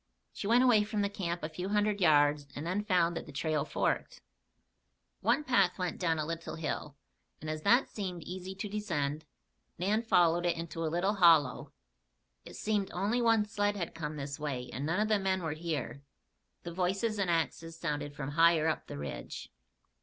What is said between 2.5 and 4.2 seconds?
and then found that the trail forked.